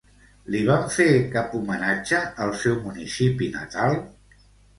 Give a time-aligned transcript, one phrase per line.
[0.53, 1.05] Li van fer
[1.35, 3.97] cap homenatge al seu municipi natal?